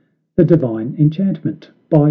the 0.35 0.43
Divine 0.43 0.95
enchantment 0.97 1.69
VI. 1.91 1.99